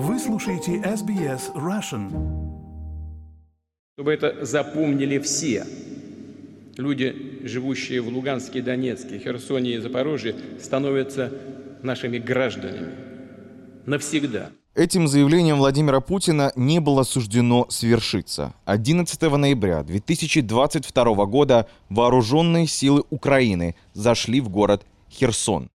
[0.00, 2.08] Вы слушаете SBS Russian.
[3.96, 5.66] Чтобы это запомнили все.
[6.76, 11.32] Люди, живущие в Луганске, Донецке, Херсоне и Запорожье, становятся
[11.82, 12.92] нашими гражданами.
[13.86, 14.50] Навсегда.
[14.76, 18.54] Этим заявлением Владимира Путина не было суждено свершиться.
[18.66, 25.68] 11 ноября 2022 года вооруженные силы Украины зашли в город Херсон.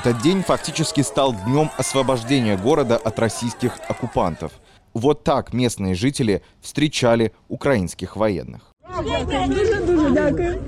[0.00, 4.52] Этот день фактически стал днем освобождения города от российских оккупантов.
[4.94, 8.60] Вот так местные жители встречали украинских военных.
[9.48, 10.58] Дуже-дуже дякую.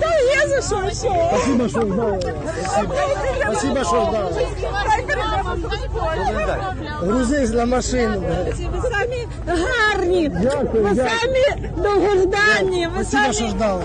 [0.00, 1.28] Та є за що все.
[1.30, 2.20] Спасибо, що ждали.
[3.42, 4.46] Спасибо, що ждали.
[7.00, 8.20] Грузись на машину.
[8.72, 10.28] Ви самі гарні.
[10.28, 11.10] Дякую, Ви дякую.
[11.20, 12.86] самі довгожданні.
[12.86, 13.84] Ви Спасибо, що самі ждали.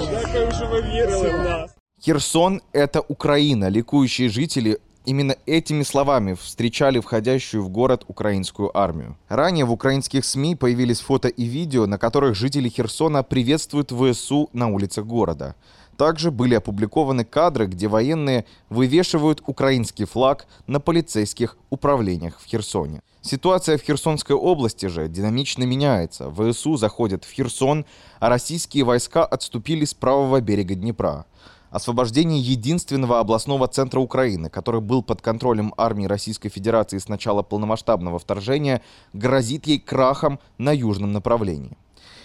[2.05, 3.70] Херсон – это Украина.
[3.70, 9.16] Ликующие жители именно этими словами встречали входящую в город украинскую армию.
[9.29, 14.68] Ранее в украинских СМИ появились фото и видео, на которых жители Херсона приветствуют ВСУ на
[14.68, 15.54] улицах города.
[15.96, 23.01] Также были опубликованы кадры, где военные вывешивают украинский флаг на полицейских управлениях в Херсоне.
[23.23, 26.30] Ситуация в Херсонской области же динамично меняется.
[26.30, 27.84] ВСУ заходят в Херсон,
[28.21, 31.24] а российские войска отступили с правого берега Днепра.
[31.77, 38.18] Освобождение единственного областного центра Украины, который был под контролем армии Российской Федерации с начала полномасштабного
[38.18, 38.80] вторжения,
[39.13, 41.77] грозит ей крахом на южном направлении.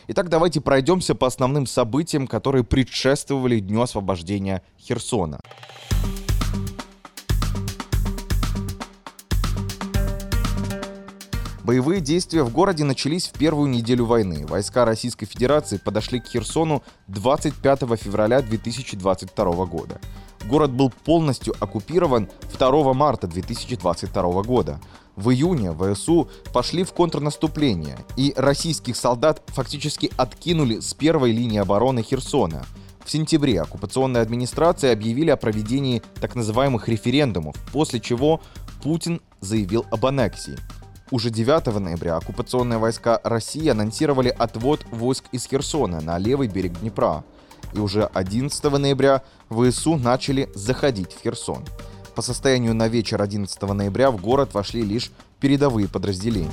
[0.08, 5.42] Итак, давайте пройдемся по основным событиям, которые предшествовали Дню освобождения Херсона.
[11.64, 14.48] Боевые действия в городе начались в первую неделю войны.
[14.48, 20.02] Войска Российской Федерации подошли к Херсону 25 февраля 2022 года.
[20.46, 24.80] Город был полностью оккупирован 2 марта 2022 года.
[25.16, 32.02] В июне ВСУ пошли в контрнаступление, и российских солдат фактически откинули с первой линии обороны
[32.02, 32.66] Херсона.
[33.06, 38.42] В сентябре оккупационная администрация объявили о проведении так называемых референдумов, после чего
[38.82, 40.58] Путин заявил об аннексии.
[41.12, 47.26] Уже 9 ноября оккупационные войска России анонсировали отвод войск из Херсона на левый берег Днепра.
[47.74, 51.66] И уже 11 ноября ВСУ начали заходить в Херсон.
[52.16, 55.12] По состоянию на вечер 11 ноября в город вошли лишь
[55.42, 56.50] передовые подразделения.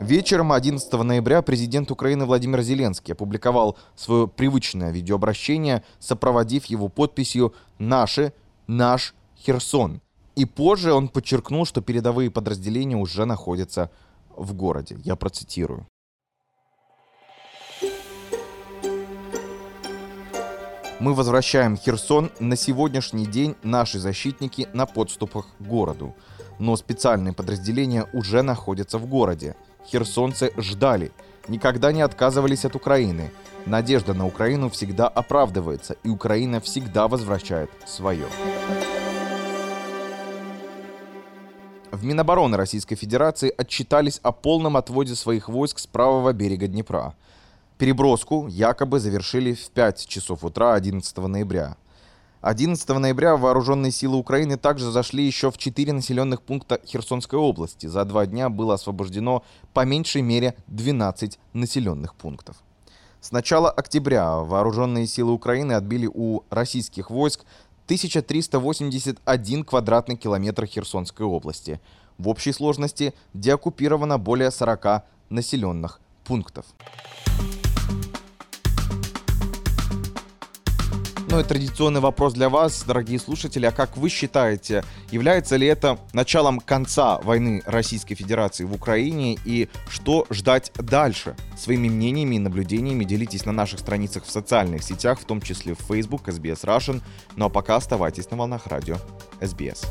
[0.00, 8.32] Вечером 11 ноября президент Украины Владимир Зеленский опубликовал свое привычное видеообращение, сопроводив его подписью «Наши,
[8.66, 10.00] наш Херсон».
[10.40, 13.90] И позже он подчеркнул, что передовые подразделения уже находятся
[14.34, 14.96] в городе.
[15.04, 15.86] Я процитирую.
[20.98, 22.30] Мы возвращаем Херсон.
[22.40, 26.14] На сегодняшний день наши защитники на подступах к городу.
[26.58, 29.56] Но специальные подразделения уже находятся в городе.
[29.86, 31.12] Херсонцы ждали,
[31.48, 33.30] никогда не отказывались от Украины.
[33.66, 38.24] Надежда на Украину всегда оправдывается, и Украина всегда возвращает свое.
[41.92, 47.14] В Минобороны Российской Федерации отчитались о полном отводе своих войск с правого берега Днепра.
[47.78, 51.76] Переброску якобы завершили в 5 часов утра 11 ноября.
[52.42, 57.88] 11 ноября вооруженные силы Украины также зашли еще в 4 населенных пункта Херсонской области.
[57.88, 59.42] За два дня было освобождено
[59.74, 62.56] по меньшей мере 12 населенных пунктов.
[63.20, 67.44] С начала октября вооруженные силы Украины отбили у российских войск
[67.90, 71.80] 1381 квадратный километр Херсонской области.
[72.18, 76.66] В общей сложности деоккупировано более 40 населенных пунктов.
[81.38, 83.64] И традиционный вопрос для вас, дорогие слушатели.
[83.64, 84.82] А как вы считаете,
[85.12, 91.36] является ли это началом конца войны Российской Федерации в Украине и что ждать дальше?
[91.56, 95.80] Своими мнениями и наблюдениями делитесь на наших страницах в социальных сетях, в том числе в
[95.88, 97.00] Facebook, SBS Russian.
[97.36, 98.96] Ну а пока оставайтесь на волнах радио
[99.40, 99.86] SBS.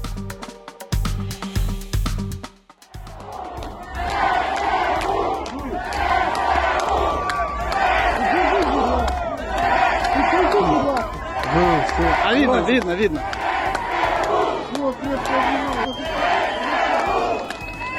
[12.70, 13.24] Видно, видно, видно.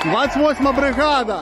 [0.04, 1.40] 28 бригада.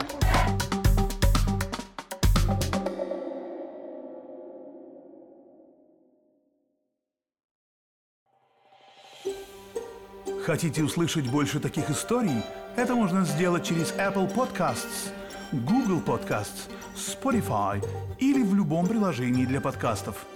[10.45, 12.43] Хотите услышать больше таких историй?
[12.75, 15.13] Это можно сделать через Apple Podcasts,
[15.53, 17.85] Google Podcasts, Spotify
[18.19, 20.27] или в любом приложении для подкастов.